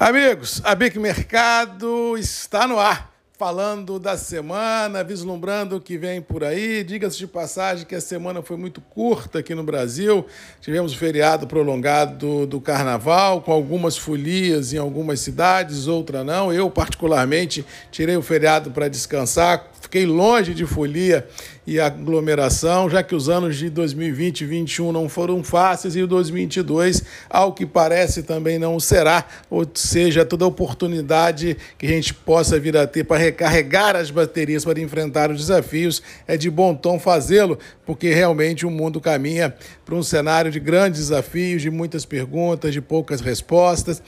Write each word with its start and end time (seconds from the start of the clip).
Amigos, 0.00 0.62
a 0.64 0.74
Bic 0.74 0.98
Mercado 0.98 2.16
está 2.16 2.66
no 2.66 2.78
ar. 2.78 3.12
Falando 3.38 3.98
da 3.98 4.16
semana, 4.16 5.04
vislumbrando 5.04 5.76
o 5.76 5.80
que 5.80 5.98
vem 5.98 6.22
por 6.22 6.42
aí. 6.42 6.82
Diga-se 6.82 7.18
de 7.18 7.26
passagem 7.26 7.84
que 7.84 7.94
a 7.94 8.00
semana 8.00 8.40
foi 8.40 8.56
muito 8.56 8.80
curta 8.80 9.40
aqui 9.40 9.54
no 9.54 9.62
Brasil. 9.62 10.24
Tivemos 10.62 10.94
o 10.94 10.96
feriado 10.96 11.46
prolongado 11.46 12.46
do 12.46 12.62
carnaval, 12.62 13.42
com 13.42 13.52
algumas 13.52 13.98
folias 13.98 14.72
em 14.72 14.78
algumas 14.78 15.20
cidades, 15.20 15.86
outra 15.86 16.24
não. 16.24 16.50
Eu, 16.50 16.70
particularmente, 16.70 17.62
tirei 17.90 18.16
o 18.16 18.22
feriado 18.22 18.70
para 18.70 18.88
descansar, 18.88 19.70
fiquei 19.82 20.06
longe 20.06 20.54
de 20.54 20.64
folia 20.64 21.28
e 21.70 21.78
aglomeração, 21.78 22.90
já 22.90 23.00
que 23.00 23.14
os 23.14 23.28
anos 23.28 23.56
de 23.56 23.70
2020 23.70 24.40
e 24.40 24.44
2021 24.44 24.90
não 24.90 25.08
foram 25.08 25.44
fáceis 25.44 25.94
e 25.94 26.02
o 26.02 26.06
2022, 26.08 27.04
ao 27.28 27.52
que 27.52 27.64
parece, 27.64 28.24
também 28.24 28.58
não 28.58 28.80
será, 28.80 29.24
ou 29.48 29.64
seja, 29.72 30.24
toda 30.24 30.44
oportunidade 30.44 31.56
que 31.78 31.86
a 31.86 31.88
gente 31.88 32.12
possa 32.12 32.58
vir 32.58 32.76
a 32.76 32.88
ter 32.88 33.04
para 33.04 33.18
recarregar 33.18 33.94
as 33.94 34.10
baterias 34.10 34.64
para 34.64 34.80
enfrentar 34.80 35.30
os 35.30 35.38
desafios, 35.38 36.02
é 36.26 36.36
de 36.36 36.50
bom 36.50 36.74
tom 36.74 36.98
fazê-lo, 36.98 37.56
porque 37.86 38.12
realmente 38.12 38.66
o 38.66 38.70
mundo 38.70 39.00
caminha 39.00 39.54
para 39.84 39.94
um 39.94 40.02
cenário 40.02 40.50
de 40.50 40.58
grandes 40.58 40.98
desafios, 41.02 41.62
de 41.62 41.70
muitas 41.70 42.04
perguntas, 42.04 42.72
de 42.72 42.80
poucas 42.80 43.20
respostas. 43.20 44.02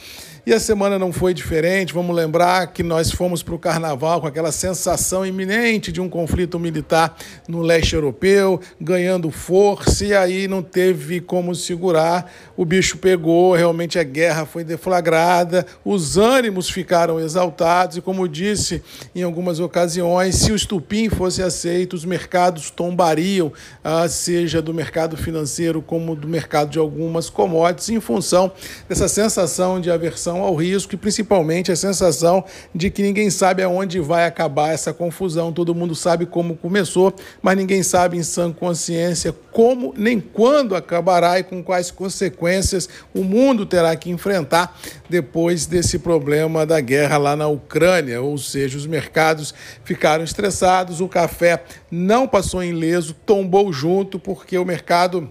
E 0.45 0.53
a 0.53 0.59
semana 0.59 0.99
não 0.99 1.13
foi 1.13 1.33
diferente. 1.33 1.95
Vamos 1.95 2.17
lembrar 2.17 2.67
que 2.73 2.83
nós 2.83 3.13
fomos 3.13 3.45
para 3.45 3.55
o 3.55 3.59
carnaval 3.61 4.21
com 4.21 4.27
aquela 4.27 4.51
sensação 4.51 5.25
iminente 5.25 5.93
de 5.93 6.01
um 6.01 6.09
conflito 6.09 6.59
militar 6.59 7.17
no 7.47 7.63
leste 7.63 7.95
europeu, 7.95 8.61
ganhando 8.81 9.31
força, 9.31 10.05
e 10.05 10.13
aí 10.13 10.49
não 10.49 10.61
teve 10.61 11.21
como 11.21 11.55
segurar. 11.55 12.29
O 12.57 12.65
bicho 12.65 12.99
pegou, 12.99 13.55
realmente 13.55 14.01
a 14.01 14.03
guerra 14.03 14.45
foi 14.45 14.65
deflagrada, 14.65 15.65
os 15.85 16.19
ânimos 16.19 16.69
ficaram 16.69 17.21
exaltados, 17.21 17.99
e 17.99 18.01
como 18.01 18.29
disse 18.29 18.83
em 19.15 19.23
algumas 19.23 19.61
ocasiões, 19.61 20.35
se 20.35 20.51
o 20.51 20.57
estupim 20.57 21.09
fosse 21.09 21.41
aceito, 21.41 21.93
os 21.93 22.05
mercados 22.05 22.69
tombariam, 22.69 23.53
ah, 23.85 24.09
seja 24.09 24.61
do 24.61 24.75
mercado 24.75 25.17
financeiro 25.17 25.81
como 25.81 26.17
do 26.17 26.27
mercado 26.27 26.71
de 26.71 26.81
algumas 26.81 27.31
commodities, 27.31 27.91
em 27.91 28.01
função 28.01 28.51
dessa 28.89 29.07
sensação 29.07 29.81
de 29.81 29.89
aversão 29.89 30.32
ao 30.41 30.55
risco 30.55 30.95
e 30.95 30.97
principalmente 30.97 31.73
a 31.73 31.77
sensação 31.77 32.45
de 32.75 32.91
que 32.91 33.03
ninguém 33.03 33.29
sabe 33.31 33.63
aonde 33.63 34.01
vai 34.01 34.25
acabar 34.25 34.73
essa 34.73 34.93
confusão. 34.93 35.53
Todo 35.53 35.75
mundo 35.75 35.95
sabe 35.95 36.27
como 36.27 36.57
começou, 36.57 37.15
mas 37.43 37.57
ninguém 37.57 37.83
sabe 37.83 38.17
em 38.17 38.23
sã 38.23 38.53
consciência 38.53 39.35
como 39.53 39.93
nem 39.97 40.19
quando 40.19 40.75
acabará 40.75 41.39
e 41.39 41.43
com 41.43 41.63
quais 41.63 41.91
consequências 41.91 42.89
o 43.15 43.23
mundo 43.23 43.67
terá 43.67 43.95
que 43.95 44.11
enfrentar 44.11 44.79
depois 45.09 45.67
desse 45.67 45.99
problema 45.99 46.65
da 46.65 46.81
guerra 46.81 47.19
lá 47.19 47.37
na 47.37 47.49
Ucrânia. 47.49 48.23
Ou 48.23 48.39
seja, 48.39 48.79
os 48.79 48.87
mercados 48.87 49.53
ficaram 49.85 50.25
estressados, 50.25 51.01
o 51.01 51.09
café 51.09 51.63
não 51.91 52.27
passou 52.27 52.63
ileso, 52.63 53.15
tombou 53.27 53.73
junto 53.73 54.19
porque 54.19 54.57
o 54.57 54.65
mercado 54.65 55.31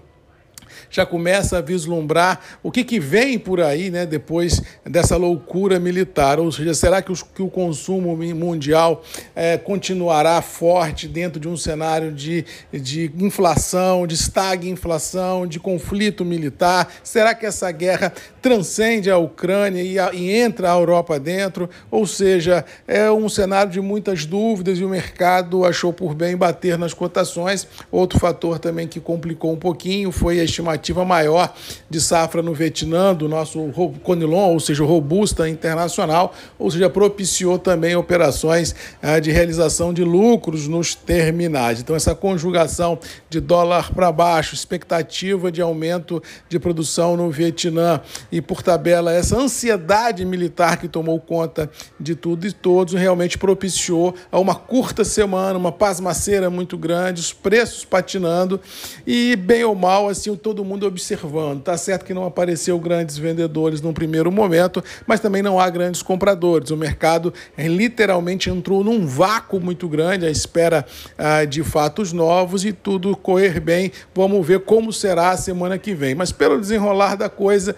já 0.92 1.06
começa 1.06 1.58
a 1.58 1.62
vislumbrar 1.62 2.42
o 2.62 2.70
que, 2.70 2.84
que 2.84 3.00
vem 3.00 3.40
por 3.40 3.62
aí 3.62 3.90
né, 3.90 4.06
depois 4.06 4.62
dessa 4.84 5.16
loucura 5.16 5.80
militar. 5.80 6.40
Ou 6.40 6.52
seja, 6.52 6.74
será 6.74 7.02
que, 7.02 7.12
os, 7.12 7.24
que 7.24 7.42
o 7.42 7.50
consumo 7.50 8.16
mundial 8.36 9.02
é, 9.34 9.58
continuará 9.58 10.42
forte 10.42 11.08
dentro 11.08 11.40
de 11.40 11.48
um 11.48 11.56
cenário 11.56 12.12
de, 12.12 12.46
de 12.74 13.10
inflação, 13.18 14.06
de 14.06 14.16
estagflação, 14.16 15.48
de 15.48 15.60
conflito 15.60 16.26
militar? 16.26 16.92
Será 17.04 17.34
que 17.34 17.46
essa 17.46 17.72
guerra 17.72 18.12
transcende 18.42 19.10
a 19.10 19.18
Ucrânia 19.18 19.82
e, 19.82 19.98
a, 19.98 20.14
e 20.14 20.30
entra 20.30 20.74
a 20.74 20.76
Europa 20.76 21.18
dentro? 21.18 21.70
Ou 21.90 22.06
seja, 22.06 22.66
é 22.86 23.10
um 23.10 23.30
cenário 23.30 23.72
de 23.72 23.80
muitas 23.80 24.26
dúvidas 24.26 24.78
e 24.78 24.84
o 24.84 24.90
mercado 24.90 25.64
achou 25.64 25.94
por 25.94 26.14
bem 26.14 26.36
bater 26.36 26.78
nas 26.78 26.94
cotações. 26.94 27.66
Outro 27.90 28.20
fator 28.20 28.60
também 28.60 28.88
que 28.88 29.00
complicou 29.00 29.54
um 29.54 29.58
pouquinho 29.58 30.12
foi 30.12 30.40
a 30.40 30.44
estimativa 30.44 30.81
estimativa 30.82 31.06
maior 31.06 31.54
de 31.90 32.02
safra 32.02 32.42
no 32.42 32.54
Vietnã, 32.54 33.14
do 33.14 33.30
nosso 33.30 33.72
Conilon, 34.04 34.54
ou 34.54 34.60
seja, 34.60 34.84
robusta 34.84 35.48
internacional, 35.48 36.34
ou 36.58 36.72
seja, 36.72 36.90
propiciou 36.90 37.60
também 37.60 37.96
operações 37.96 38.74
eh, 39.02 39.20
de 39.20 39.32
realização 39.32 39.94
de 39.94 40.04
lucros 40.04 40.68
nos 40.68 40.96
terminais. 40.96 41.80
Então, 41.80 41.96
essa 41.96 42.16
conjugação 42.16 42.98
de 43.30 43.40
dólar 43.40 43.94
para 43.94 44.12
baixo, 44.12 44.56
expectativa 44.56 45.52
de 45.52 45.62
aumento 45.62 46.22
de 46.50 46.60
produção 46.60 47.16
no 47.16 47.30
Vietnã 47.30 48.02
e, 48.32 48.42
por 48.42 48.64
tabela, 48.64 49.14
essa 49.14 49.38
ansiedade 49.38 50.26
militar 50.26 50.78
que 50.78 50.88
tomou 50.88 51.20
conta 51.20 51.70
de 52.00 52.16
tudo 52.16 52.48
e 52.48 52.52
todos 52.52 52.94
realmente 52.94 53.38
propiciou 53.38 54.16
a 54.32 54.40
uma 54.40 54.56
curta 54.56 55.04
semana, 55.04 55.58
uma 55.58 55.72
pasmaceira 55.72 56.50
muito 56.50 56.78
grande, 56.78 57.22
os 57.22 57.34
preços 57.34 57.86
patinando 57.86 58.60
e, 59.06 59.36
bem 59.36 59.64
ou 59.64 59.76
mal, 59.76 60.08
assim, 60.08 60.36
todo 60.36 60.62
todo 60.62 60.66
mundo 60.72 60.88
observando. 60.88 61.62
Tá 61.62 61.76
certo 61.76 62.06
que 62.06 62.14
não 62.14 62.26
apareceu 62.26 62.80
grandes 62.80 63.18
vendedores 63.18 63.82
no 63.82 63.94
primeiro 63.94 64.32
momento, 64.32 64.82
mas 65.06 65.20
também 65.20 65.42
não 65.42 65.60
há 65.60 65.70
grandes 65.70 66.02
compradores. 66.02 66.72
O 66.72 66.78
mercado 66.78 67.34
é, 67.58 67.68
literalmente 67.68 68.50
entrou 68.50 68.84
num 68.84 69.06
vácuo 69.06 69.60
muito 69.60 69.90
grande 69.90 70.26
à 70.26 70.30
espera 70.30 70.86
ah, 71.18 71.44
de 71.44 71.62
fatos 71.62 72.14
novos 72.14 72.64
e 72.64 72.72
tudo 72.72 73.16
correr 73.18 73.60
bem. 73.60 73.92
Vamos 74.16 74.48
ver 74.48 74.62
como 74.62 74.94
será 74.94 75.32
a 75.32 75.38
semana 75.38 75.78
que 75.78 75.94
vem. 75.94 76.16
Mas 76.16 76.32
pelo 76.32 76.60
desenrolar 76.60 77.16
da 77.16 77.28
coisa, 77.28 77.76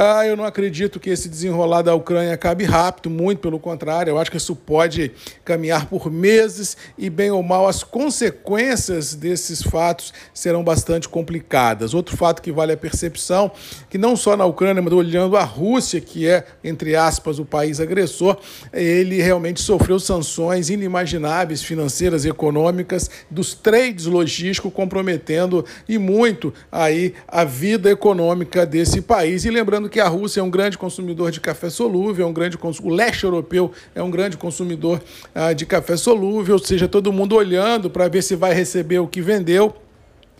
ah, 0.00 0.24
eu 0.24 0.36
não 0.36 0.44
acredito 0.44 1.00
que 1.00 1.10
esse 1.10 1.28
desenrolar 1.28 1.82
da 1.82 1.92
Ucrânia 1.92 2.32
acabe 2.32 2.62
rápido, 2.62 3.10
muito 3.10 3.40
pelo 3.40 3.58
contrário, 3.58 4.12
eu 4.12 4.18
acho 4.18 4.30
que 4.30 4.36
isso 4.36 4.54
pode 4.54 5.10
caminhar 5.44 5.86
por 5.86 6.08
meses 6.08 6.76
e, 6.96 7.10
bem 7.10 7.32
ou 7.32 7.42
mal, 7.42 7.66
as 7.66 7.82
consequências 7.82 9.16
desses 9.16 9.60
fatos 9.60 10.14
serão 10.32 10.62
bastante 10.62 11.08
complicadas. 11.08 11.94
Outro 11.94 12.16
fato 12.16 12.40
que 12.40 12.52
vale 12.52 12.74
a 12.74 12.76
percepção, 12.76 13.50
que 13.90 13.98
não 13.98 14.14
só 14.14 14.36
na 14.36 14.44
Ucrânia, 14.44 14.80
mas 14.80 14.92
olhando 14.92 15.36
a 15.36 15.42
Rússia, 15.42 16.00
que 16.00 16.28
é, 16.28 16.46
entre 16.62 16.94
aspas, 16.94 17.40
o 17.40 17.44
país 17.44 17.80
agressor, 17.80 18.38
ele 18.72 19.20
realmente 19.20 19.60
sofreu 19.60 19.98
sanções 19.98 20.70
inimagináveis, 20.70 21.60
financeiras 21.60 22.24
e 22.24 22.28
econômicas, 22.28 23.10
dos 23.28 23.52
trades 23.52 24.06
logísticos, 24.06 24.72
comprometendo 24.72 25.64
e 25.88 25.98
muito 25.98 26.54
aí 26.70 27.14
a 27.26 27.42
vida 27.42 27.90
econômica 27.90 28.64
desse 28.64 29.00
país. 29.00 29.44
E 29.44 29.50
lembrando 29.50 29.87
que 29.88 30.00
a 30.00 30.08
Rússia 30.08 30.40
é 30.40 30.42
um 30.42 30.50
grande 30.50 30.76
consumidor 30.76 31.30
de 31.30 31.40
café 31.40 31.70
solúvel, 31.70 32.26
é 32.26 32.28
um 32.28 32.32
grande 32.32 32.58
o 32.82 32.90
leste 32.90 33.24
europeu 33.24 33.72
é 33.94 34.02
um 34.02 34.10
grande 34.10 34.36
consumidor 34.36 35.00
uh, 35.34 35.54
de 35.54 35.64
café 35.66 35.96
solúvel, 35.96 36.54
ou 36.54 36.64
seja, 36.64 36.86
todo 36.86 37.12
mundo 37.12 37.34
olhando 37.34 37.88
para 37.88 38.08
ver 38.08 38.22
se 38.22 38.36
vai 38.36 38.52
receber 38.52 38.98
o 38.98 39.06
que 39.06 39.20
vendeu. 39.20 39.74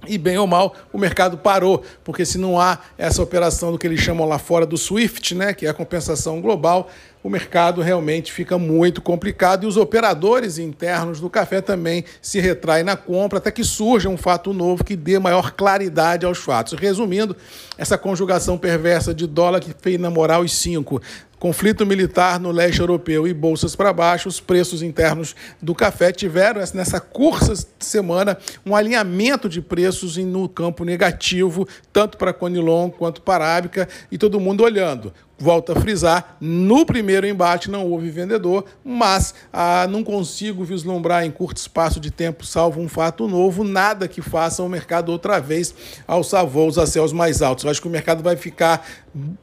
E 0.06 0.16
bem 0.16 0.38
ou 0.38 0.47
mal, 0.47 0.75
o 0.92 0.98
mercado 0.98 1.36
parou, 1.36 1.82
porque 2.04 2.25
se 2.25 2.38
não 2.38 2.60
há 2.60 2.78
essa 2.97 3.22
operação 3.22 3.72
do 3.72 3.78
que 3.78 3.86
eles 3.86 4.00
chamam 4.00 4.26
lá 4.26 4.38
fora 4.38 4.64
do 4.64 4.76
SWIFT, 4.76 5.34
né, 5.34 5.53
que 5.53 5.66
é 5.66 5.69
a 5.69 5.75
compensação 5.75 6.41
global, 6.41 6.88
o 7.22 7.28
mercado 7.28 7.82
realmente 7.82 8.32
fica 8.32 8.56
muito 8.56 9.03
complicado 9.03 9.64
e 9.64 9.66
os 9.66 9.76
operadores 9.76 10.56
internos 10.56 11.20
do 11.20 11.28
café 11.28 11.60
também 11.60 12.04
se 12.22 12.38
retraem 12.38 12.84
na 12.84 12.97
compra 12.97 13.38
até 13.38 13.50
que 13.50 13.64
surja 13.64 14.09
um 14.09 14.16
fato 14.16 14.53
novo 14.53 14.84
que 14.84 14.94
dê 14.94 15.19
maior 15.19 15.53
claridade 15.53 16.25
aos 16.25 16.38
fatos. 16.38 16.78
Resumindo, 16.78 17.36
essa 17.76 17.98
conjugação 17.98 18.56
perversa 18.56 19.12
de 19.12 19.26
dólar 19.26 19.60
que 19.60 19.75
fez 19.80 19.98
namorar 19.98 20.41
os 20.41 20.53
cinco 20.53 21.03
conflito 21.38 21.87
militar 21.87 22.41
no 22.41 22.50
leste 22.50 22.81
europeu 22.81 23.26
e 23.26 23.32
bolsas 23.32 23.76
para 23.76 23.93
baixo, 23.93 24.28
os 24.28 24.41
preços 24.41 24.82
internos 24.82 25.34
do 25.62 25.75
café 25.75 26.12
tiveram 26.12 26.60
nessa 26.75 27.00
curta 27.00 27.54
semana 27.78 28.37
um 28.66 28.75
alinhamento 28.75 29.48
de 29.48 29.60
preços 29.60 30.16
no 30.16 30.48
campo 30.48 30.84
negativo, 30.84 31.66
tanto 31.93 32.19
para 32.19 32.32
Conilon 32.32 32.91
quanto 32.91 33.22
para 33.22 33.44
Arábica, 33.44 33.88
e 34.10 34.19
todo 34.19 34.41
mundo 34.41 34.65
olhando 34.65 35.12
volto 35.38 35.72
a 35.72 35.76
frisar, 35.76 36.37
no 36.41 36.84
primeiro 36.84 37.27
embate 37.27 37.71
não 37.71 37.86
houve 37.86 38.10
vendedor, 38.10 38.65
mas 38.84 39.34
ah, 39.53 39.86
não 39.89 40.03
consigo 40.03 40.65
vislumbrar 40.65 41.24
em 41.24 41.30
curto 41.30 41.59
espaço 41.59 42.01
de 42.01 42.10
tempo, 42.10 42.45
salvo 42.45 42.80
um 42.80 42.89
fato 42.89 43.28
novo, 43.28 43.62
nada 43.62 44.09
que 44.09 44.21
faça 44.21 44.62
o 44.62 44.68
mercado 44.68 45.12
outra 45.12 45.39
vez 45.41 45.74
alçar 46.07 46.45
voos 46.45 46.77
a 46.77 46.86
céus 46.86 47.12
mais 47.12 47.41
altos. 47.41 47.65
Eu 47.65 47.71
acho 47.71 47.80
que 47.80 47.86
o 47.86 47.91
mercado 47.91 48.22
vai 48.22 48.36
ficar 48.36 48.84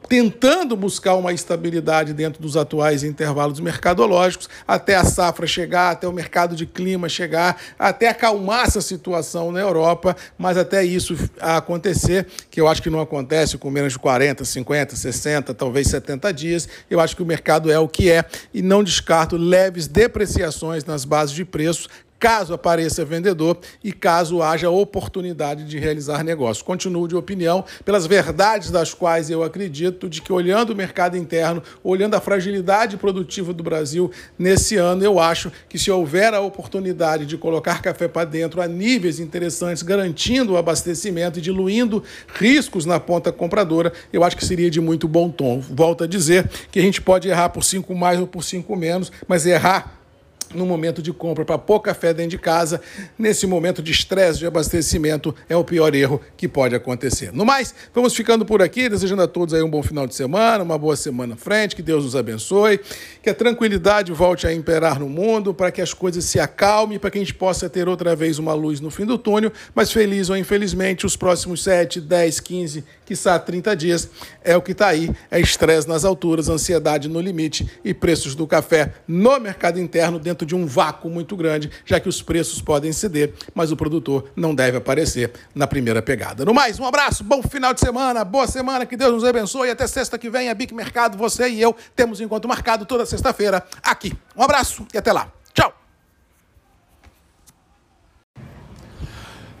tentando 0.08 0.76
buscar 0.76 1.14
uma 1.14 1.32
estabilidade 1.32 2.12
dentro 2.12 2.40
dos 2.40 2.56
atuais 2.56 3.02
intervalos 3.02 3.58
mercadológicos, 3.60 4.48
até 4.66 4.94
a 4.94 5.04
safra 5.04 5.46
chegar, 5.46 5.90
até 5.90 6.06
o 6.06 6.12
mercado 6.12 6.54
de 6.54 6.66
clima 6.66 7.08
chegar, 7.08 7.60
até 7.78 8.08
acalmar 8.08 8.66
essa 8.66 8.80
situação 8.80 9.50
na 9.50 9.60
Europa, 9.60 10.16
mas 10.38 10.56
até 10.56 10.84
isso 10.84 11.16
acontecer, 11.40 12.26
que 12.50 12.60
eu 12.60 12.68
acho 12.68 12.82
que 12.82 12.90
não 12.90 13.00
acontece 13.00 13.58
com 13.58 13.70
menos 13.70 13.94
de 13.94 13.98
40, 13.98 14.44
50, 14.44 14.96
60, 14.96 15.54
talvez 15.54 15.85
70 15.86 16.32
dias, 16.32 16.68
eu 16.90 17.00
acho 17.00 17.16
que 17.16 17.22
o 17.22 17.26
mercado 17.26 17.70
é 17.70 17.78
o 17.78 17.88
que 17.88 18.10
é 18.10 18.24
e 18.52 18.62
não 18.62 18.82
descarto 18.82 19.36
leves 19.36 19.86
depreciações 19.86 20.84
nas 20.84 21.04
bases 21.04 21.34
de 21.34 21.44
preços 21.44 21.88
caso 22.18 22.54
apareça 22.54 23.04
vendedor 23.04 23.58
e 23.82 23.92
caso 23.92 24.42
haja 24.42 24.70
oportunidade 24.70 25.64
de 25.64 25.78
realizar 25.78 26.24
negócio. 26.24 26.64
Continuo 26.64 27.06
de 27.06 27.16
opinião, 27.16 27.64
pelas 27.84 28.06
verdades 28.06 28.70
das 28.70 28.94
quais 28.94 29.30
eu 29.30 29.42
acredito, 29.42 30.08
de 30.08 30.20
que 30.20 30.32
olhando 30.32 30.70
o 30.70 30.76
mercado 30.76 31.16
interno, 31.16 31.62
olhando 31.82 32.14
a 32.14 32.20
fragilidade 32.20 32.96
produtiva 32.96 33.52
do 33.52 33.62
Brasil 33.62 34.10
nesse 34.38 34.76
ano, 34.76 35.04
eu 35.04 35.18
acho 35.18 35.52
que 35.68 35.78
se 35.78 35.90
houver 35.90 36.34
a 36.34 36.40
oportunidade 36.40 37.26
de 37.26 37.36
colocar 37.36 37.82
café 37.82 38.08
para 38.08 38.24
dentro 38.24 38.60
a 38.60 38.66
níveis 38.66 39.20
interessantes, 39.20 39.82
garantindo 39.82 40.52
o 40.52 40.56
abastecimento 40.56 41.38
e 41.38 41.42
diluindo 41.42 42.02
riscos 42.34 42.84
na 42.86 42.98
ponta 42.98 43.30
compradora, 43.30 43.92
eu 44.12 44.24
acho 44.24 44.36
que 44.36 44.44
seria 44.44 44.70
de 44.70 44.80
muito 44.80 45.06
bom 45.06 45.30
tom. 45.30 45.60
Volto 45.60 46.04
a 46.04 46.06
dizer 46.06 46.48
que 46.70 46.78
a 46.78 46.82
gente 46.82 47.00
pode 47.00 47.28
errar 47.28 47.50
por 47.50 47.62
cinco 47.64 47.94
mais 47.94 48.18
ou 48.18 48.26
por 48.26 48.42
cinco 48.42 48.74
menos, 48.76 49.12
mas 49.28 49.46
errar 49.46 50.05
no 50.54 50.66
momento 50.66 51.02
de 51.02 51.12
compra 51.12 51.44
para 51.44 51.58
pôr 51.58 51.80
café 51.80 52.12
dentro 52.12 52.30
de 52.30 52.38
casa, 52.38 52.80
nesse 53.18 53.46
momento 53.46 53.82
de 53.82 53.92
estresse 53.92 54.38
de 54.38 54.46
abastecimento, 54.46 55.34
é 55.48 55.56
o 55.56 55.64
pior 55.64 55.94
erro 55.94 56.20
que 56.36 56.48
pode 56.48 56.74
acontecer. 56.74 57.32
No 57.32 57.44
mais, 57.44 57.74
vamos 57.94 58.14
ficando 58.14 58.44
por 58.44 58.62
aqui, 58.62 58.88
desejando 58.88 59.22
a 59.22 59.28
todos 59.28 59.54
aí 59.54 59.62
um 59.62 59.70
bom 59.70 59.82
final 59.82 60.06
de 60.06 60.14
semana, 60.14 60.62
uma 60.62 60.78
boa 60.78 60.96
semana 60.96 61.34
à 61.34 61.36
frente, 61.36 61.76
que 61.76 61.82
Deus 61.82 62.04
nos 62.04 62.16
abençoe, 62.16 62.80
que 63.22 63.30
a 63.30 63.34
tranquilidade 63.34 64.12
volte 64.12 64.46
a 64.46 64.52
imperar 64.52 64.98
no 64.98 65.08
mundo, 65.08 65.54
para 65.54 65.70
que 65.70 65.80
as 65.80 65.94
coisas 65.94 66.24
se 66.24 66.38
acalmem, 66.38 66.98
para 66.98 67.10
que 67.10 67.18
a 67.18 67.20
gente 67.20 67.34
possa 67.34 67.68
ter 67.68 67.88
outra 67.88 68.14
vez 68.14 68.38
uma 68.38 68.54
luz 68.54 68.80
no 68.80 68.90
fim 68.90 69.04
do 69.04 69.16
túnel, 69.16 69.52
mas 69.74 69.92
feliz 69.92 70.28
ou 70.28 70.36
infelizmente, 70.36 71.06
os 71.06 71.16
próximos 71.16 71.62
7, 71.62 72.00
10, 72.00 72.40
15, 72.40 72.84
quiçá 73.06 73.38
30 73.38 73.76
dias, 73.76 74.10
é 74.42 74.56
o 74.56 74.62
que 74.62 74.72
está 74.72 74.88
aí, 74.88 75.10
é 75.30 75.40
estresse 75.40 75.88
nas 75.88 76.04
alturas, 76.04 76.48
ansiedade 76.48 77.08
no 77.08 77.20
limite 77.20 77.68
e 77.84 77.94
preços 77.94 78.34
do 78.34 78.46
café 78.46 78.94
no 79.06 79.38
mercado 79.38 79.80
interno 79.80 80.18
dentro 80.18 80.35
de 80.44 80.54
um 80.54 80.66
vácuo 80.66 81.08
muito 81.08 81.36
grande, 81.36 81.70
já 81.84 82.00
que 82.00 82.08
os 82.08 82.20
preços 82.20 82.60
podem 82.60 82.92
ceder, 82.92 83.32
mas 83.54 83.70
o 83.72 83.76
produtor 83.76 84.30
não 84.34 84.54
deve 84.54 84.76
aparecer 84.78 85.32
na 85.54 85.66
primeira 85.66 86.02
pegada. 86.02 86.44
No 86.44 86.52
mais, 86.52 86.78
um 86.78 86.84
abraço, 86.84 87.22
bom 87.22 87.42
final 87.42 87.72
de 87.72 87.80
semana, 87.80 88.24
boa 88.24 88.46
semana, 88.46 88.84
que 88.84 88.96
Deus 88.96 89.12
nos 89.12 89.24
abençoe. 89.24 89.70
Até 89.70 89.86
sexta 89.86 90.18
que 90.18 90.28
vem, 90.28 90.48
a 90.48 90.54
Bic 90.54 90.74
Mercado, 90.74 91.16
você 91.16 91.48
e 91.48 91.62
eu 91.62 91.74
temos 91.94 92.20
encontro 92.20 92.48
marcado 92.48 92.84
toda 92.84 93.06
sexta-feira 93.06 93.64
aqui. 93.82 94.12
Um 94.36 94.42
abraço 94.42 94.86
e 94.92 94.98
até 94.98 95.12
lá. 95.12 95.32
Tchau! 95.54 95.72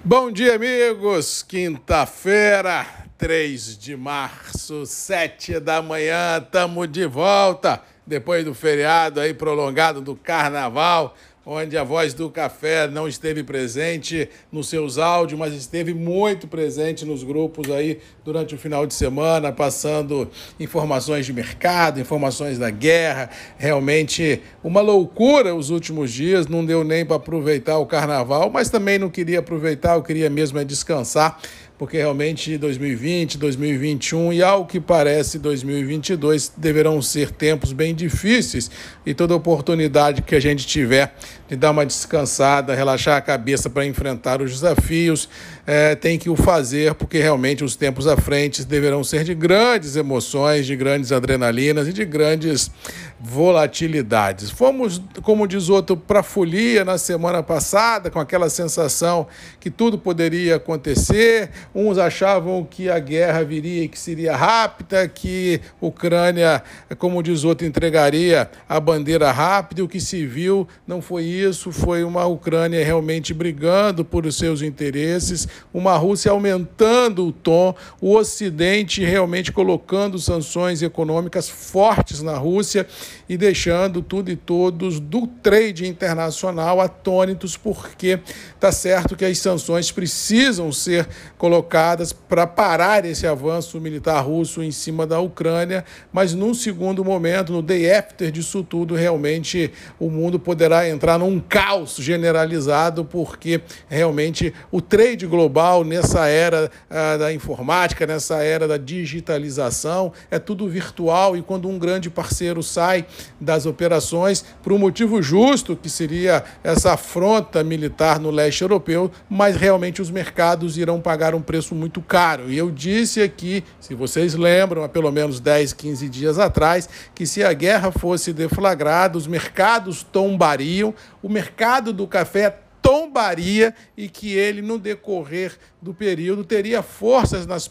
Bom 0.04 0.30
dia, 0.30 0.56
amigos. 0.56 1.42
Quinta-feira, 1.42 2.86
3 3.18 3.78
de 3.78 3.96
março, 3.96 4.84
7 4.84 5.58
da 5.58 5.80
manhã, 5.80 6.38
estamos 6.38 6.90
de 6.90 7.06
volta 7.06 7.82
depois 8.06 8.44
do 8.44 8.54
feriado 8.54 9.20
aí 9.20 9.34
prolongado 9.34 10.00
do 10.00 10.14
carnaval, 10.14 11.16
onde 11.48 11.78
a 11.78 11.84
voz 11.84 12.12
do 12.12 12.28
café 12.28 12.88
não 12.88 13.06
esteve 13.06 13.44
presente 13.44 14.28
nos 14.50 14.68
seus 14.68 14.98
áudios, 14.98 15.38
mas 15.38 15.54
esteve 15.54 15.94
muito 15.94 16.48
presente 16.48 17.04
nos 17.04 17.22
grupos 17.22 17.70
aí 17.70 18.00
durante 18.24 18.56
o 18.56 18.58
final 18.58 18.84
de 18.84 18.92
semana, 18.92 19.52
passando 19.52 20.28
informações 20.58 21.24
de 21.24 21.32
mercado, 21.32 22.00
informações 22.00 22.58
da 22.58 22.68
guerra. 22.68 23.30
Realmente 23.56 24.42
uma 24.62 24.80
loucura 24.80 25.54
os 25.54 25.70
últimos 25.70 26.12
dias, 26.12 26.48
não 26.48 26.64
deu 26.66 26.82
nem 26.82 27.06
para 27.06 27.14
aproveitar 27.14 27.78
o 27.78 27.86
carnaval, 27.86 28.50
mas 28.50 28.68
também 28.68 28.98
não 28.98 29.08
queria 29.08 29.38
aproveitar, 29.38 29.94
eu 29.94 30.02
queria 30.02 30.28
mesmo 30.28 30.58
é 30.58 30.64
descansar 30.64 31.40
porque 31.78 31.98
realmente 31.98 32.56
2020, 32.56 33.36
2021 33.36 34.32
e 34.32 34.42
ao 34.42 34.64
que 34.64 34.80
parece 34.80 35.38
2022 35.38 36.52
deverão 36.56 37.02
ser 37.02 37.30
tempos 37.30 37.72
bem 37.72 37.94
difíceis 37.94 38.70
e 39.04 39.12
toda 39.12 39.34
oportunidade 39.34 40.22
que 40.22 40.34
a 40.34 40.40
gente 40.40 40.66
tiver 40.66 41.14
de 41.48 41.54
dar 41.54 41.70
uma 41.70 41.84
descansada, 41.84 42.74
relaxar 42.74 43.16
a 43.16 43.20
cabeça 43.20 43.68
para 43.68 43.84
enfrentar 43.84 44.40
os 44.40 44.50
desafios, 44.50 45.28
é, 45.66 45.94
tem 45.94 46.18
que 46.18 46.30
o 46.30 46.36
fazer, 46.36 46.94
porque 46.94 47.18
realmente 47.18 47.62
os 47.62 47.76
tempos 47.76 48.06
à 48.06 48.16
frente 48.16 48.64
deverão 48.64 49.04
ser 49.04 49.22
de 49.22 49.34
grandes 49.34 49.96
emoções, 49.96 50.66
de 50.66 50.74
grandes 50.74 51.12
adrenalinas 51.12 51.86
e 51.88 51.92
de 51.92 52.04
grandes 52.04 52.70
volatilidades. 53.18 54.50
Fomos, 54.50 55.00
como 55.22 55.48
diz 55.48 55.68
outro, 55.68 55.96
para 55.96 56.20
a 56.20 56.22
folia 56.22 56.84
na 56.84 56.98
semana 56.98 57.42
passada, 57.42 58.10
com 58.10 58.20
aquela 58.20 58.50
sensação 58.50 59.26
que 59.58 59.70
tudo 59.70 59.98
poderia 59.98 60.56
acontecer. 60.56 61.50
Uns 61.74 61.98
achavam 61.98 62.64
que 62.64 62.90
a 62.90 62.98
guerra 62.98 63.42
viria 63.42 63.84
e 63.84 63.88
que 63.88 63.98
seria 63.98 64.36
rápida, 64.36 65.08
que 65.08 65.60
a 65.80 65.86
Ucrânia, 65.86 66.62
como 66.98 67.22
diz 67.22 67.44
outro, 67.44 67.66
entregaria 67.66 68.50
a 68.68 68.78
bandeira 68.78 69.32
rápida. 69.32 69.82
O 69.82 69.88
que 69.88 70.00
se 70.00 70.26
viu 70.26 70.68
não 70.86 71.00
foi 71.00 71.24
isso, 71.24 71.72
foi 71.72 72.04
uma 72.04 72.26
Ucrânia 72.26 72.84
realmente 72.84 73.32
brigando 73.32 74.04
por 74.04 74.30
seus 74.32 74.60
interesses, 74.60 75.48
uma 75.72 75.96
Rússia 75.96 76.30
aumentando 76.30 77.26
o 77.26 77.32
tom, 77.32 77.74
o 78.00 78.14
Ocidente 78.14 79.04
realmente 79.04 79.52
colocando 79.52 80.18
sanções 80.18 80.82
econômicas 80.82 81.48
fortes 81.48 82.20
na 82.20 82.36
Rússia 82.36 82.86
e 83.28 83.36
deixando 83.36 84.02
tudo 84.02 84.30
e 84.30 84.36
todos 84.36 85.00
do 85.00 85.26
trade 85.26 85.86
internacional 85.86 86.80
atônitos, 86.80 87.56
porque 87.56 88.20
está 88.54 88.70
certo 88.72 89.16
que 89.16 89.24
as 89.24 89.38
sanções 89.38 89.90
precisam 89.90 90.72
ser 90.72 91.08
colocadas 91.38 92.12
para 92.12 92.46
parar 92.46 93.04
esse 93.04 93.26
avanço 93.26 93.80
militar 93.80 94.20
russo 94.20 94.62
em 94.62 94.70
cima 94.70 95.06
da 95.06 95.20
Ucrânia, 95.20 95.84
mas 96.12 96.34
num 96.34 96.54
segundo 96.54 97.04
momento, 97.04 97.52
no 97.52 97.62
day 97.62 97.92
after 97.92 98.30
disso 98.30 98.62
tudo, 98.62 98.94
realmente 98.94 99.72
o 99.98 100.10
mundo 100.10 100.38
poderá 100.38 100.88
entrar 100.88 101.18
num 101.18 101.40
caos 101.40 101.96
generalizado, 101.96 103.04
porque 103.04 103.60
realmente 103.88 104.52
o 104.70 104.80
trade 104.80 105.26
global 105.26 105.84
nessa 105.84 106.26
era 106.26 106.70
ah, 106.88 107.16
da 107.16 107.32
informática, 107.32 108.06
nessa 108.06 108.42
era 108.42 108.68
da 108.68 108.76
digitalização, 108.76 110.12
é 110.30 110.38
tudo 110.38 110.68
virtual 110.68 111.36
e 111.36 111.42
quando 111.42 111.68
um 111.68 111.78
grande 111.78 112.10
parceiro 112.10 112.62
sai 112.96 113.06
das 113.40 113.66
operações 113.66 114.44
por 114.62 114.72
um 114.72 114.78
motivo 114.78 115.20
justo, 115.20 115.76
que 115.76 115.90
seria 115.90 116.44
essa 116.64 116.94
afronta 116.94 117.62
militar 117.62 118.18
no 118.18 118.30
leste 118.30 118.62
europeu, 118.62 119.10
mas 119.28 119.56
realmente 119.56 120.00
os 120.00 120.10
mercados 120.10 120.78
irão 120.78 121.00
pagar 121.00 121.34
um 121.34 121.42
preço 121.42 121.74
muito 121.74 122.00
caro. 122.00 122.50
E 122.50 122.56
eu 122.56 122.70
disse 122.70 123.20
aqui, 123.20 123.62
se 123.80 123.94
vocês 123.94 124.34
lembram, 124.34 124.82
há 124.82 124.88
pelo 124.88 125.10
menos 125.10 125.40
10, 125.40 125.72
15 125.74 126.08
dias 126.08 126.38
atrás, 126.38 126.88
que 127.14 127.26
se 127.26 127.42
a 127.44 127.52
guerra 127.52 127.90
fosse 127.92 128.32
deflagrada, 128.32 129.18
os 129.18 129.26
mercados 129.26 130.02
tombariam, 130.02 130.94
o 131.22 131.28
mercado 131.28 131.92
do 131.92 132.06
café 132.06 132.58
tombaria 132.80 133.74
e 133.96 134.08
que 134.08 134.32
ele, 134.32 134.62
no 134.62 134.78
decorrer 134.78 135.56
do 135.82 135.92
período, 135.92 136.44
teria 136.44 136.82
forças 136.82 137.44
nas 137.44 137.66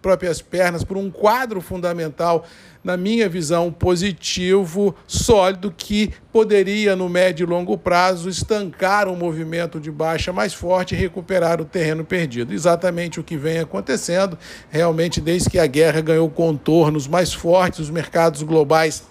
próprias 0.00 0.40
pernas 0.40 0.84
por 0.84 0.96
um 0.96 1.10
quadro 1.10 1.60
fundamental 1.60 2.46
na 2.82 2.96
minha 2.96 3.28
visão, 3.28 3.72
positivo, 3.72 4.94
sólido, 5.06 5.72
que 5.76 6.12
poderia, 6.32 6.96
no 6.96 7.08
médio 7.08 7.44
e 7.44 7.50
longo 7.50 7.76
prazo, 7.76 8.28
estancar 8.28 9.08
um 9.08 9.16
movimento 9.16 9.80
de 9.80 9.90
baixa 9.90 10.32
mais 10.32 10.54
forte 10.54 10.94
e 10.94 10.98
recuperar 10.98 11.60
o 11.60 11.64
terreno 11.64 12.04
perdido. 12.04 12.54
Exatamente 12.54 13.20
o 13.20 13.24
que 13.24 13.36
vem 13.36 13.58
acontecendo, 13.58 14.38
realmente, 14.70 15.20
desde 15.20 15.50
que 15.50 15.58
a 15.58 15.66
guerra 15.66 16.00
ganhou 16.00 16.30
contornos 16.30 17.06
mais 17.06 17.32
fortes, 17.32 17.80
os 17.80 17.90
mercados 17.90 18.42
globais 18.42 19.02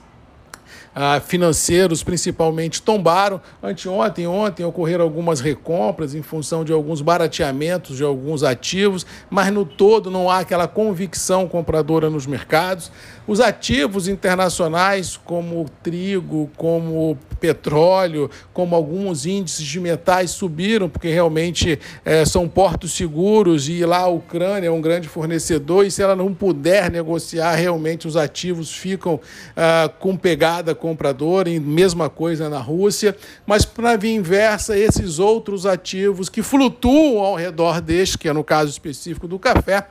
ah, 1.00 1.20
financeiros 1.20 2.02
principalmente 2.02 2.82
tombaram. 2.82 3.40
Anteontem, 3.62 4.26
ontem 4.26 4.64
ocorreram 4.64 5.04
algumas 5.04 5.40
recompras 5.40 6.16
em 6.16 6.24
função 6.24 6.66
de 6.66 6.74
alguns 6.74 7.02
barateamentos 7.02 7.98
de 7.98 8.04
alguns 8.04 8.42
ativos, 8.42 9.06
mas 9.30 9.54
no 9.54 9.64
todo 9.64 10.10
não 10.10 10.28
há 10.28 10.40
aquela 10.40 10.68
convicção 10.68 11.48
compradora 11.48 12.10
nos 12.10 12.26
mercados. 12.26 12.92
Os 13.28 13.40
ativos 13.40 14.08
internacionais, 14.08 15.18
como 15.18 15.66
trigo, 15.84 16.50
como 16.58 17.16
petróleo, 17.40 18.32
como 18.52 18.76
alguns 18.76 19.26
índices 19.28 19.68
de 19.68 19.80
metais 19.80 20.32
subiram, 20.32 20.90
porque 20.90 21.10
realmente 21.10 21.78
é, 22.04 22.26
são 22.26 22.48
portos 22.48 22.94
seguros 22.94 23.70
e 23.70 23.86
lá 23.86 24.00
a 24.00 24.08
Ucrânia 24.08 24.70
é 24.70 24.72
um 24.72 24.82
grande 24.82 25.08
fornecedor, 25.08 25.86
e 25.86 25.92
se 25.92 26.02
ela 26.02 26.16
não 26.16 26.34
puder 26.34 26.90
negociar, 26.90 27.54
realmente 27.54 28.08
os 28.08 28.18
ativos 28.18 28.74
ficam 28.74 29.20
ah, 29.56 29.92
com 30.00 30.18
pegada 30.18 30.74
compradora, 30.88 31.50
e 31.50 31.60
mesma 31.60 32.10
coisa 32.10 32.48
na 32.50 32.60
Rússia. 32.60 33.16
Mas, 33.46 33.66
para 33.66 33.98
via 33.98 34.14
inversa, 34.14 34.78
esses 34.78 35.20
outros 35.20 35.66
ativos 35.66 36.30
que 36.30 36.42
flutuam 36.42 37.24
ao 37.24 37.36
redor 37.36 37.82
deste, 37.82 38.18
que 38.18 38.30
é 38.30 38.34
no 38.34 38.44
caso 38.44 38.72
específico 38.72 39.28
do 39.28 39.38
café, 39.38 39.88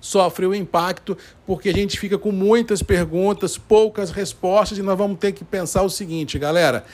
sofre 0.00 0.46
o 0.46 0.54
impacto, 0.54 1.16
porque 1.46 1.68
a 1.68 1.72
gente 1.72 1.98
fica 1.98 2.16
com 2.16 2.32
muitas 2.32 2.82
perguntas, 2.82 3.58
poucas 3.58 4.10
respostas, 4.10 4.78
e 4.78 4.82
nós 4.82 4.96
vamos 4.96 5.18
ter 5.18 5.32
que 5.32 5.44
pensar 5.44 5.82
o 5.82 5.90
seguinte, 5.90 6.38
galera. 6.38 6.84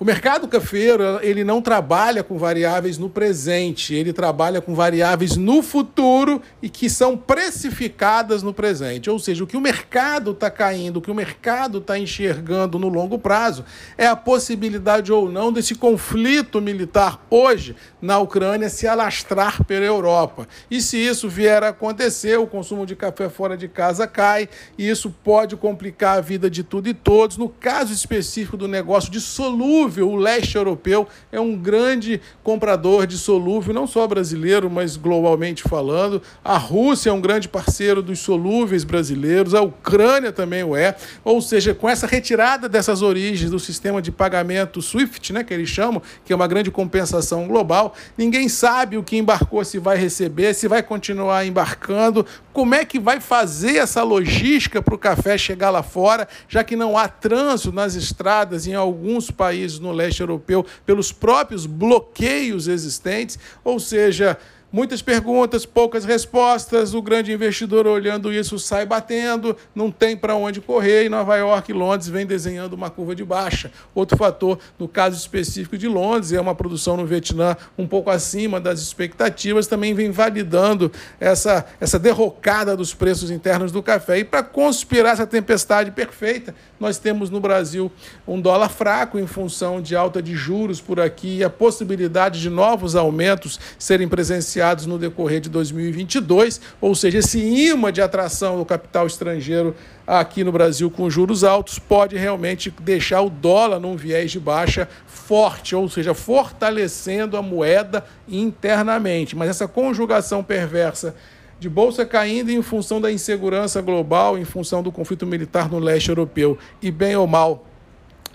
O 0.00 0.04
mercado 0.04 0.48
cafeiro, 0.48 1.20
ele 1.22 1.44
não 1.44 1.62
trabalha 1.62 2.24
com 2.24 2.36
variáveis 2.36 2.98
no 2.98 3.08
presente, 3.08 3.94
ele 3.94 4.12
trabalha 4.12 4.60
com 4.60 4.74
variáveis 4.74 5.36
no 5.36 5.62
futuro 5.62 6.42
e 6.60 6.68
que 6.68 6.90
são 6.90 7.16
precificadas 7.16 8.42
no 8.42 8.52
presente. 8.52 9.08
Ou 9.08 9.18
seja, 9.18 9.44
o 9.44 9.46
que 9.46 9.56
o 9.56 9.60
mercado 9.60 10.32
está 10.32 10.50
caindo, 10.50 10.96
o 10.96 11.00
que 11.00 11.10
o 11.10 11.14
mercado 11.14 11.78
está 11.78 11.98
enxergando 11.98 12.78
no 12.78 12.88
longo 12.88 13.18
prazo 13.18 13.64
é 13.96 14.06
a 14.06 14.16
possibilidade 14.16 15.12
ou 15.12 15.30
não 15.30 15.52
desse 15.52 15.74
conflito 15.74 16.60
militar 16.60 17.24
hoje 17.30 17.76
na 18.00 18.18
Ucrânia 18.18 18.68
se 18.68 18.88
alastrar 18.88 19.62
pela 19.64 19.84
Europa. 19.84 20.48
E 20.70 20.80
se 20.80 20.96
isso 20.96 21.28
vier 21.28 21.62
a 21.62 21.68
acontecer, 21.68 22.38
o 22.38 22.46
consumo 22.46 22.84
de 22.84 22.96
café 22.96 23.28
fora 23.28 23.56
de 23.56 23.68
casa 23.68 24.06
cai 24.06 24.48
e 24.76 24.88
isso 24.88 25.14
pode 25.22 25.54
complicar 25.54 26.18
a 26.18 26.20
vida 26.20 26.50
de 26.50 26.64
tudo 26.64 26.88
e 26.88 26.94
todos. 26.94 27.36
No 27.36 27.48
caso 27.48 27.92
específico 27.92 28.56
do 28.56 28.66
negócio 28.66 29.12
de 29.12 29.20
solúvel 29.20 29.81
solúvel. 29.82 30.10
O 30.10 30.16
leste 30.16 30.56
europeu 30.56 31.08
é 31.30 31.40
um 31.40 31.56
grande 31.56 32.20
comprador 32.42 33.06
de 33.06 33.18
solúvel, 33.18 33.74
não 33.74 33.86
só 33.86 34.06
brasileiro, 34.06 34.70
mas 34.70 34.96
globalmente 34.96 35.62
falando. 35.62 36.22
A 36.44 36.56
Rússia 36.56 37.10
é 37.10 37.12
um 37.12 37.20
grande 37.20 37.48
parceiro 37.48 38.02
dos 38.02 38.20
solúveis 38.20 38.84
brasileiros, 38.84 39.54
a 39.54 39.60
Ucrânia 39.60 40.32
também 40.32 40.62
o 40.62 40.76
é. 40.76 40.96
Ou 41.24 41.40
seja, 41.40 41.74
com 41.74 41.88
essa 41.88 42.06
retirada 42.06 42.68
dessas 42.68 43.02
origens 43.02 43.50
do 43.50 43.58
sistema 43.58 44.00
de 44.00 44.12
pagamento 44.12 44.80
SWIFT, 44.80 45.32
né, 45.32 45.44
que 45.44 45.52
eles 45.52 45.68
chamam, 45.68 46.02
que 46.24 46.32
é 46.32 46.36
uma 46.36 46.46
grande 46.46 46.70
compensação 46.70 47.46
global, 47.46 47.94
ninguém 48.16 48.48
sabe 48.48 48.96
o 48.96 49.02
que 49.02 49.16
embarcou 49.16 49.64
se 49.64 49.78
vai 49.78 49.96
receber, 49.96 50.54
se 50.54 50.68
vai 50.68 50.82
continuar 50.82 51.46
embarcando, 51.46 52.24
como 52.52 52.74
é 52.74 52.84
que 52.84 52.98
vai 52.98 53.20
fazer 53.20 53.76
essa 53.76 54.02
logística 54.02 54.82
para 54.82 54.94
o 54.94 54.98
café 54.98 55.38
chegar 55.38 55.70
lá 55.70 55.82
fora, 55.82 56.28
já 56.48 56.62
que 56.62 56.76
não 56.76 56.96
há 56.98 57.08
trânsito 57.08 57.72
nas 57.72 57.94
estradas 57.94 58.66
em 58.66 58.74
alguns 58.74 59.30
países 59.30 59.78
no 59.78 59.92
leste 59.92 60.20
europeu 60.20 60.64
pelos 60.84 61.12
próprios 61.12 61.66
bloqueios 61.66 62.68
existentes, 62.68 63.38
ou 63.64 63.80
seja, 63.80 64.38
Muitas 64.74 65.02
perguntas, 65.02 65.66
poucas 65.66 66.02
respostas. 66.02 66.94
O 66.94 67.02
grande 67.02 67.30
investidor 67.30 67.86
olhando 67.86 68.32
isso 68.32 68.58
sai 68.58 68.86
batendo, 68.86 69.54
não 69.74 69.90
tem 69.90 70.16
para 70.16 70.34
onde 70.34 70.62
correr. 70.62 71.04
E 71.04 71.08
Nova 71.10 71.36
York 71.36 71.70
e 71.70 71.74
Londres 71.74 72.08
vem 72.08 72.24
desenhando 72.24 72.72
uma 72.72 72.88
curva 72.88 73.14
de 73.14 73.22
baixa. 73.22 73.70
Outro 73.94 74.16
fator, 74.16 74.58
no 74.78 74.88
caso 74.88 75.18
específico 75.18 75.76
de 75.76 75.86
Londres, 75.86 76.32
é 76.32 76.40
uma 76.40 76.54
produção 76.54 76.96
no 76.96 77.04
Vietnã 77.04 77.54
um 77.76 77.86
pouco 77.86 78.08
acima 78.08 78.58
das 78.58 78.80
expectativas, 78.80 79.66
também 79.66 79.92
vem 79.92 80.10
validando 80.10 80.90
essa, 81.20 81.66
essa 81.78 81.98
derrocada 81.98 82.74
dos 82.74 82.94
preços 82.94 83.30
internos 83.30 83.72
do 83.72 83.82
café. 83.82 84.20
E 84.20 84.24
para 84.24 84.42
conspirar 84.42 85.12
essa 85.12 85.26
tempestade 85.26 85.90
perfeita, 85.90 86.54
nós 86.80 86.96
temos 86.96 87.28
no 87.28 87.40
Brasil 87.40 87.92
um 88.26 88.40
dólar 88.40 88.70
fraco 88.70 89.18
em 89.18 89.26
função 89.26 89.82
de 89.82 89.94
alta 89.94 90.22
de 90.22 90.34
juros 90.34 90.80
por 90.80 90.98
aqui 90.98 91.36
e 91.38 91.44
a 91.44 91.50
possibilidade 91.50 92.40
de 92.40 92.48
novos 92.48 92.96
aumentos 92.96 93.60
serem 93.78 94.08
presenciados 94.08 94.61
no 94.86 94.98
decorrer 94.98 95.40
de 95.40 95.48
2022, 95.48 96.60
ou 96.80 96.94
seja, 96.94 97.18
esse 97.18 97.38
imã 97.38 97.92
de 97.92 98.00
atração 98.00 98.58
do 98.58 98.64
capital 98.64 99.06
estrangeiro 99.06 99.74
aqui 100.06 100.44
no 100.44 100.52
Brasil 100.52 100.90
com 100.90 101.10
juros 101.10 101.42
altos 101.42 101.78
pode 101.78 102.16
realmente 102.16 102.72
deixar 102.80 103.22
o 103.22 103.28
dólar 103.28 103.80
num 103.80 103.96
viés 103.96 104.30
de 104.30 104.38
baixa 104.38 104.88
forte, 105.06 105.74
ou 105.74 105.88
seja, 105.88 106.14
fortalecendo 106.14 107.36
a 107.36 107.42
moeda 107.42 108.04
internamente. 108.28 109.34
Mas 109.34 109.50
essa 109.50 109.66
conjugação 109.66 110.42
perversa 110.42 111.14
de 111.58 111.68
bolsa 111.68 112.04
caindo 112.06 112.50
em 112.50 112.62
função 112.62 113.00
da 113.00 113.10
insegurança 113.10 113.80
global, 113.80 114.38
em 114.38 114.44
função 114.44 114.82
do 114.82 114.92
conflito 114.92 115.26
militar 115.26 115.70
no 115.70 115.78
leste 115.78 116.08
europeu 116.08 116.58
e 116.80 116.90
bem 116.90 117.16
ou 117.16 117.26
mal 117.26 117.64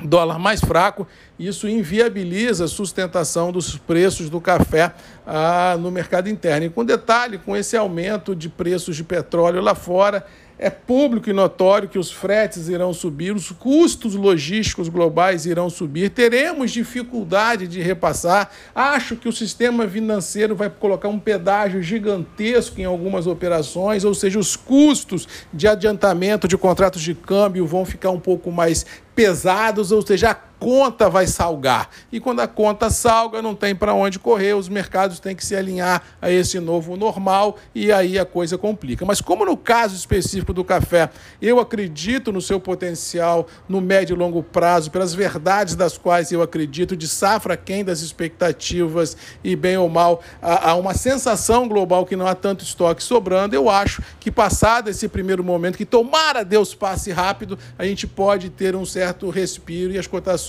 dólar 0.03 0.37
mais 0.37 0.59
fraco, 0.59 1.07
isso 1.39 1.67
inviabiliza 1.67 2.65
a 2.65 2.67
sustentação 2.67 3.51
dos 3.51 3.77
preços 3.77 4.29
do 4.29 4.39
café 4.39 4.93
ah, 5.25 5.77
no 5.79 5.91
mercado 5.91 6.29
interno. 6.29 6.65
E 6.65 6.69
com 6.69 6.85
detalhe, 6.85 7.37
com 7.37 7.55
esse 7.55 7.75
aumento 7.75 8.35
de 8.35 8.49
preços 8.49 8.95
de 8.95 9.03
petróleo 9.03 9.61
lá 9.61 9.75
fora, 9.75 10.25
é 10.59 10.71
público 10.71 11.29
e 11.29 11.33
notório 11.33 11.87
que 11.87 11.99
os 11.99 12.11
fretes 12.11 12.67
irão 12.67 12.91
subir, 12.91 13.31
os 13.31 13.51
custos 13.51 14.15
logísticos 14.15 14.89
globais 14.89 15.45
irão 15.45 15.69
subir, 15.69 16.09
teremos 16.09 16.71
dificuldade 16.71 17.67
de 17.67 17.79
repassar. 17.79 18.49
Acho 18.73 19.15
que 19.15 19.29
o 19.29 19.31
sistema 19.31 19.87
financeiro 19.87 20.55
vai 20.55 20.69
colocar 20.69 21.09
um 21.09 21.19
pedágio 21.19 21.81
gigantesco 21.83 22.81
em 22.81 22.85
algumas 22.85 23.27
operações, 23.27 24.03
ou 24.03 24.15
seja, 24.15 24.39
os 24.39 24.55
custos 24.55 25.27
de 25.53 25.67
adiantamento 25.67 26.47
de 26.47 26.57
contratos 26.57 27.03
de 27.03 27.13
câmbio 27.13 27.67
vão 27.67 27.85
ficar 27.85 28.09
um 28.09 28.19
pouco 28.19 28.51
mais 28.51 28.83
pesados, 29.17 29.91
ou 29.91 30.05
seja, 30.05 30.37
conta 30.59 31.09
vai 31.09 31.27
salgar. 31.27 31.89
E 32.11 32.19
quando 32.19 32.39
a 32.39 32.47
conta 32.47 32.89
salga, 32.89 33.41
não 33.41 33.55
tem 33.55 33.75
para 33.75 33.93
onde 33.93 34.19
correr, 34.19 34.53
os 34.53 34.67
mercados 34.67 35.19
têm 35.19 35.35
que 35.35 35.45
se 35.45 35.55
alinhar 35.55 36.01
a 36.21 36.31
esse 36.31 36.59
novo 36.59 36.97
normal 36.97 37.57
e 37.73 37.91
aí 37.91 38.17
a 38.17 38.25
coisa 38.25 38.57
complica. 38.57 39.05
Mas 39.05 39.21
como 39.21 39.45
no 39.45 39.55
caso 39.55 39.95
específico 39.95 40.53
do 40.53 40.63
café, 40.63 41.09
eu 41.41 41.59
acredito 41.59 42.31
no 42.31 42.41
seu 42.41 42.59
potencial 42.59 43.47
no 43.69 43.79
médio 43.79 44.15
e 44.15 44.17
longo 44.17 44.41
prazo, 44.41 44.91
pelas 44.91 45.13
verdades 45.13 45.75
das 45.75 45.97
quais 45.97 46.31
eu 46.31 46.41
acredito, 46.41 46.95
de 46.95 47.07
safra 47.07 47.55
quem 47.55 47.83
das 47.83 48.01
expectativas 48.01 49.15
e 49.43 49.55
bem 49.55 49.77
ou 49.77 49.89
mal, 49.89 50.21
há 50.41 50.75
uma 50.75 50.93
sensação 50.93 51.67
global 51.67 52.05
que 52.05 52.15
não 52.15 52.27
há 52.27 52.35
tanto 52.35 52.63
estoque 52.63 53.03
sobrando, 53.03 53.55
eu 53.55 53.69
acho 53.69 54.01
que 54.19 54.31
passado 54.31 54.89
esse 54.89 55.07
primeiro 55.07 55.43
momento, 55.43 55.77
que 55.77 55.85
tomara 55.85 56.43
Deus 56.43 56.73
passe 56.73 57.11
rápido, 57.11 57.57
a 57.77 57.85
gente 57.85 58.07
pode 58.07 58.49
ter 58.49 58.75
um 58.75 58.85
certo 58.85 59.29
respiro 59.29 59.93
e 59.93 59.97
as 59.97 60.07
cotações 60.07 60.46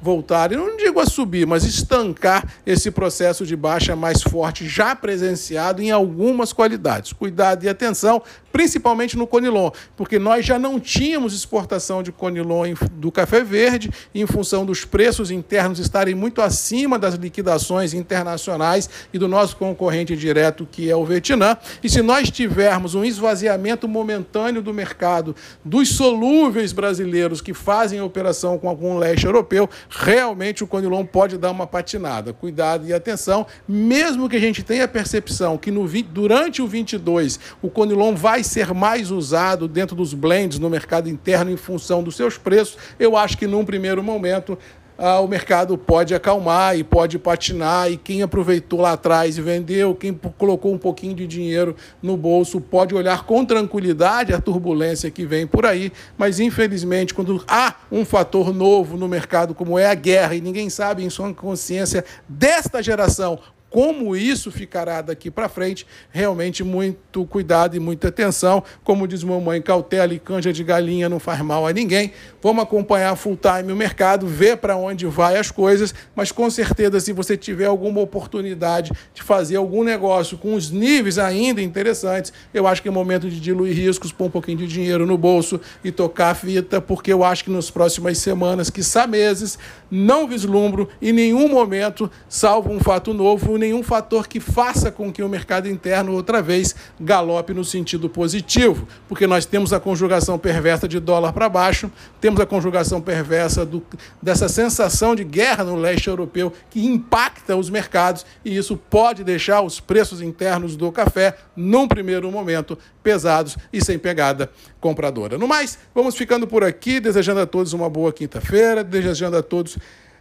voltarem, 0.00 0.56
não 0.56 0.76
digo 0.76 1.00
a 1.00 1.06
subir, 1.06 1.46
mas 1.46 1.64
estancar 1.64 2.46
esse 2.64 2.90
processo 2.90 3.44
de 3.44 3.56
baixa 3.56 3.94
mais 3.96 4.22
forte 4.22 4.66
já 4.68 4.94
presenciado 4.94 5.82
em 5.82 5.90
algumas 5.90 6.52
qualidades. 6.52 7.12
Cuidado 7.12 7.64
e 7.64 7.68
atenção, 7.68 8.22
principalmente 8.52 9.16
no 9.16 9.26
Conilon, 9.26 9.70
porque 9.96 10.18
nós 10.18 10.46
já 10.46 10.58
não 10.58 10.78
tínhamos 10.78 11.34
exportação 11.34 12.02
de 12.02 12.12
Conilon 12.12 12.74
do 12.92 13.10
café 13.10 13.42
verde, 13.42 13.90
em 14.14 14.26
função 14.26 14.64
dos 14.64 14.84
preços 14.84 15.30
internos 15.30 15.78
estarem 15.78 16.14
muito 16.14 16.40
acima 16.40 16.98
das 16.98 17.14
liquidações 17.14 17.92
internacionais 17.94 18.88
e 19.12 19.18
do 19.18 19.26
nosso 19.26 19.56
concorrente 19.56 20.16
direto, 20.16 20.66
que 20.70 20.88
é 20.88 20.96
o 20.96 21.04
Vietnã. 21.04 21.56
E 21.82 21.88
se 21.88 22.00
nós 22.00 22.30
tivermos 22.30 22.94
um 22.94 23.04
esvaziamento 23.04 23.88
momentâneo 23.88 24.62
do 24.62 24.72
mercado 24.72 25.34
dos 25.64 25.90
solúveis 25.90 26.72
brasileiros 26.72 27.40
que 27.40 27.52
fazem 27.52 28.00
operação 28.00 28.58
com 28.58 28.68
algum 28.68 28.98
leste 28.98 29.26
europeu, 29.34 29.68
realmente 29.88 30.62
o 30.62 30.66
Conilon 30.66 31.04
pode 31.04 31.36
dar 31.36 31.50
uma 31.50 31.66
patinada. 31.66 32.32
Cuidado 32.32 32.86
e 32.86 32.92
atenção, 32.92 33.46
mesmo 33.68 34.28
que 34.28 34.36
a 34.36 34.40
gente 34.40 34.62
tenha 34.62 34.84
a 34.84 34.88
percepção 34.88 35.58
que 35.58 35.70
no, 35.70 35.86
durante 36.04 36.62
o 36.62 36.66
22 36.66 37.40
o 37.60 37.68
Conilon 37.68 38.14
vai 38.14 38.42
ser 38.42 38.72
mais 38.72 39.10
usado 39.10 39.68
dentro 39.68 39.96
dos 39.96 40.14
blends 40.14 40.58
no 40.58 40.70
mercado 40.70 41.08
interno 41.08 41.50
em 41.50 41.56
função 41.56 42.02
dos 42.02 42.16
seus 42.16 42.38
preços, 42.38 42.78
eu 42.98 43.16
acho 43.16 43.36
que 43.36 43.46
num 43.46 43.64
primeiro 43.64 44.02
momento 44.02 44.58
ah, 44.96 45.20
o 45.20 45.28
mercado 45.28 45.76
pode 45.76 46.14
acalmar 46.14 46.76
e 46.78 46.84
pode 46.84 47.18
patinar, 47.18 47.90
e 47.90 47.96
quem 47.96 48.22
aproveitou 48.22 48.80
lá 48.80 48.92
atrás 48.92 49.36
e 49.36 49.42
vendeu, 49.42 49.94
quem 49.94 50.12
colocou 50.38 50.72
um 50.72 50.78
pouquinho 50.78 51.14
de 51.14 51.26
dinheiro 51.26 51.74
no 52.02 52.16
bolso, 52.16 52.60
pode 52.60 52.94
olhar 52.94 53.24
com 53.24 53.44
tranquilidade 53.44 54.32
a 54.32 54.40
turbulência 54.40 55.10
que 55.10 55.26
vem 55.26 55.46
por 55.46 55.66
aí, 55.66 55.92
mas 56.16 56.38
infelizmente, 56.40 57.14
quando 57.14 57.42
há 57.48 57.74
um 57.90 58.04
fator 58.04 58.52
novo 58.52 58.96
no 58.96 59.08
mercado, 59.08 59.54
como 59.54 59.78
é 59.78 59.86
a 59.86 59.94
guerra, 59.94 60.34
e 60.34 60.40
ninguém 60.40 60.70
sabe 60.70 61.04
em 61.04 61.10
sua 61.10 61.32
consciência 61.34 62.04
desta 62.28 62.82
geração 62.82 63.38
como 63.74 64.14
isso 64.14 64.52
ficará 64.52 65.02
daqui 65.02 65.32
para 65.32 65.48
frente, 65.48 65.84
realmente 66.12 66.62
muito 66.62 67.26
cuidado 67.26 67.74
e 67.74 67.80
muita 67.80 68.06
atenção. 68.06 68.62
Como 68.84 69.08
diz 69.08 69.24
mamãe, 69.24 69.60
cautela 69.60 70.14
e 70.14 70.18
canja 70.20 70.52
de 70.52 70.62
galinha 70.62 71.08
não 71.08 71.18
faz 71.18 71.40
mal 71.40 71.66
a 71.66 71.72
ninguém. 71.72 72.12
Vamos 72.40 72.62
acompanhar 72.62 73.16
full 73.16 73.36
time 73.36 73.72
o 73.72 73.76
mercado, 73.76 74.28
ver 74.28 74.58
para 74.58 74.76
onde 74.76 75.06
vai 75.06 75.36
as 75.38 75.50
coisas, 75.50 75.92
mas 76.14 76.30
com 76.30 76.48
certeza, 76.50 77.00
se 77.00 77.12
você 77.12 77.36
tiver 77.36 77.64
alguma 77.64 78.00
oportunidade 78.00 78.92
de 79.12 79.24
fazer 79.24 79.56
algum 79.56 79.82
negócio 79.82 80.38
com 80.38 80.54
os 80.54 80.70
níveis 80.70 81.18
ainda 81.18 81.60
interessantes, 81.60 82.32
eu 82.52 82.68
acho 82.68 82.80
que 82.80 82.86
é 82.86 82.92
momento 82.92 83.28
de 83.28 83.40
diluir 83.40 83.74
riscos, 83.74 84.12
pôr 84.12 84.26
um 84.26 84.30
pouquinho 84.30 84.58
de 84.58 84.68
dinheiro 84.68 85.04
no 85.04 85.18
bolso 85.18 85.60
e 85.82 85.90
tocar 85.90 86.30
a 86.30 86.34
fita, 86.36 86.80
porque 86.80 87.12
eu 87.12 87.24
acho 87.24 87.42
que 87.42 87.50
nas 87.50 87.72
próximas 87.72 88.18
semanas, 88.18 88.70
quiçá 88.70 89.04
meses, 89.04 89.58
não 89.90 90.28
vislumbro 90.28 90.88
em 91.02 91.12
nenhum 91.12 91.48
momento, 91.48 92.08
salvo 92.28 92.70
um 92.70 92.78
fato 92.78 93.12
novo, 93.12 93.58
nenhum 93.64 93.82
fator 93.82 94.28
que 94.28 94.38
faça 94.38 94.92
com 94.92 95.10
que 95.10 95.22
o 95.22 95.28
mercado 95.28 95.68
interno 95.68 96.12
outra 96.12 96.42
vez 96.42 96.74
galope 97.00 97.54
no 97.54 97.64
sentido 97.64 98.08
positivo, 98.08 98.86
porque 99.08 99.26
nós 99.26 99.46
temos 99.46 99.72
a 99.72 99.80
conjugação 99.80 100.38
perversa 100.38 100.86
de 100.86 101.00
dólar 101.00 101.32
para 101.32 101.48
baixo, 101.48 101.90
temos 102.20 102.40
a 102.40 102.46
conjugação 102.46 103.00
perversa 103.00 103.64
do, 103.64 103.82
dessa 104.22 104.48
sensação 104.48 105.14
de 105.14 105.24
guerra 105.24 105.64
no 105.64 105.76
leste 105.76 106.08
europeu 106.08 106.52
que 106.70 106.84
impacta 106.84 107.56
os 107.56 107.70
mercados 107.70 108.26
e 108.44 108.56
isso 108.56 108.76
pode 108.76 109.24
deixar 109.24 109.62
os 109.62 109.80
preços 109.80 110.20
internos 110.20 110.76
do 110.76 110.92
café, 110.92 111.36
num 111.56 111.88
primeiro 111.88 112.30
momento, 112.30 112.78
pesados 113.02 113.56
e 113.72 113.82
sem 113.82 113.98
pegada 113.98 114.50
compradora. 114.80 115.38
No 115.38 115.48
mais, 115.48 115.78
vamos 115.94 116.14
ficando 116.14 116.46
por 116.46 116.62
aqui, 116.62 117.00
desejando 117.00 117.40
a 117.40 117.46
todos 117.46 117.72
uma 117.72 117.88
boa 117.88 118.12
quinta-feira, 118.12 118.84
desejando 118.84 119.36
a 119.36 119.42
todos 119.42 119.78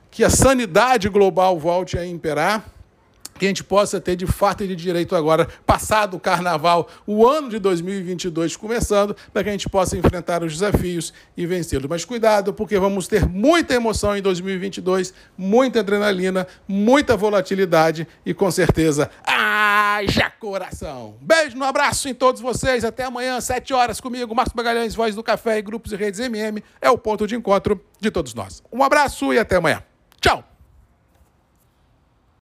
que 0.10 0.24
a 0.24 0.30
sanidade 0.30 1.10
global 1.10 1.60
volte 1.60 1.98
a 1.98 2.06
imperar 2.06 2.73
que 3.44 3.48
a 3.48 3.50
gente 3.50 3.64
possa 3.64 4.00
ter 4.00 4.16
de 4.16 4.26
fato 4.26 4.64
e 4.64 4.68
de 4.68 4.76
direito 4.76 5.18
agora, 5.18 5.46
passado 5.66 6.16
o 6.16 6.20
carnaval, 6.20 6.88
o 7.06 7.28
ano 7.28 7.50
de 7.50 7.60
2022 7.60 8.56
começando, 8.56 9.14
para 9.34 9.44
que 9.44 9.50
a 9.50 9.52
gente 9.52 9.68
possa 9.68 9.98
enfrentar 9.98 10.42
os 10.44 10.54
desafios 10.54 11.14
e 11.36 11.46
vencê-los. 11.46 11.90
Mas 11.90 12.06
cuidado, 12.06 12.54
porque 12.54 12.80
vamos 12.80 13.06
ter 13.06 13.28
muita 13.28 13.74
emoção 13.74 14.16
em 14.16 14.22
2022, 14.22 15.14
muita 15.38 15.82
adrenalina, 15.82 16.48
muita 16.66 17.18
volatilidade 17.18 18.08
e 18.26 18.34
com 18.34 18.50
certeza, 18.50 19.12
haja 19.26 20.30
coração. 20.40 21.18
Beijo, 21.20 21.58
um 21.58 21.64
abraço 21.64 22.08
em 22.08 22.14
todos 22.14 22.42
vocês, 22.42 22.86
até 22.86 23.04
amanhã, 23.04 23.42
7 23.42 23.74
horas 23.74 24.00
comigo, 24.00 24.34
Márcio 24.34 24.56
Bagalhães, 24.56 24.96
Voz 24.96 25.16
do 25.16 25.24
Café 25.24 25.58
e 25.58 25.62
Grupos 25.62 25.92
e 25.92 25.98
Redes 25.98 26.22
MM, 26.22 26.64
é 26.80 26.90
o 26.90 26.98
ponto 26.98 27.28
de 27.28 27.36
encontro 27.36 27.84
de 28.00 28.10
todos 28.10 28.34
nós. 28.34 28.64
Um 28.72 28.82
abraço 28.82 29.34
e 29.34 29.38
até 29.38 29.58
amanhã. 29.58 29.84